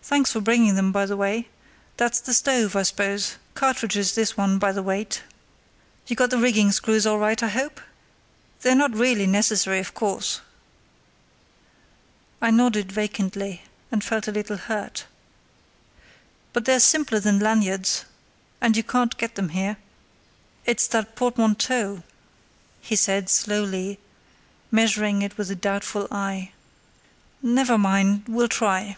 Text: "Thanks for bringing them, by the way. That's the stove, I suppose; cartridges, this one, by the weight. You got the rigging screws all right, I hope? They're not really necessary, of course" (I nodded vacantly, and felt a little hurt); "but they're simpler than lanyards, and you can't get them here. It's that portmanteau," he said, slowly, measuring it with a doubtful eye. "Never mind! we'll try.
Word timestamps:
"Thanks 0.00 0.30
for 0.30 0.40
bringing 0.40 0.76
them, 0.76 0.92
by 0.92 1.06
the 1.06 1.16
way. 1.16 1.48
That's 1.96 2.20
the 2.20 2.32
stove, 2.32 2.76
I 2.76 2.84
suppose; 2.84 3.34
cartridges, 3.54 4.14
this 4.14 4.36
one, 4.36 4.60
by 4.60 4.70
the 4.70 4.80
weight. 4.80 5.24
You 6.06 6.14
got 6.14 6.30
the 6.30 6.38
rigging 6.38 6.70
screws 6.70 7.04
all 7.04 7.18
right, 7.18 7.42
I 7.42 7.48
hope? 7.48 7.80
They're 8.62 8.76
not 8.76 8.94
really 8.94 9.26
necessary, 9.26 9.80
of 9.80 9.92
course" 9.92 10.40
(I 12.40 12.52
nodded 12.52 12.92
vacantly, 12.92 13.62
and 13.90 14.04
felt 14.04 14.28
a 14.28 14.30
little 14.30 14.56
hurt); 14.56 15.06
"but 16.52 16.64
they're 16.64 16.78
simpler 16.78 17.18
than 17.18 17.40
lanyards, 17.40 18.04
and 18.60 18.76
you 18.76 18.84
can't 18.84 19.16
get 19.18 19.34
them 19.34 19.48
here. 19.48 19.78
It's 20.64 20.86
that 20.86 21.16
portmanteau," 21.16 22.04
he 22.80 22.94
said, 22.94 23.28
slowly, 23.28 23.98
measuring 24.70 25.22
it 25.22 25.36
with 25.36 25.50
a 25.50 25.56
doubtful 25.56 26.06
eye. 26.12 26.52
"Never 27.42 27.76
mind! 27.76 28.26
we'll 28.28 28.46
try. 28.46 28.96